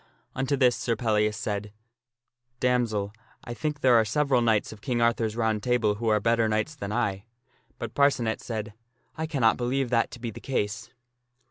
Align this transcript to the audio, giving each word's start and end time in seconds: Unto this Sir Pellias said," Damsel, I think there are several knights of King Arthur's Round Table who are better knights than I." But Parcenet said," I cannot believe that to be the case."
Unto 0.33 0.57
this 0.57 0.75
Sir 0.75 0.95
Pellias 0.95 1.37
said," 1.37 1.71
Damsel, 2.59 3.13
I 3.43 3.53
think 3.53 3.81
there 3.81 3.93
are 3.93 4.03
several 4.03 4.41
knights 4.41 4.71
of 4.71 4.81
King 4.81 4.99
Arthur's 4.99 5.35
Round 5.35 5.61
Table 5.61 5.93
who 6.01 6.07
are 6.07 6.19
better 6.19 6.49
knights 6.49 6.73
than 6.73 6.91
I." 6.91 7.25
But 7.77 7.93
Parcenet 7.93 8.41
said," 8.41 8.73
I 9.19 9.27
cannot 9.27 9.57
believe 9.57 9.91
that 9.91 10.09
to 10.09 10.19
be 10.19 10.31
the 10.31 10.39
case." 10.41 10.89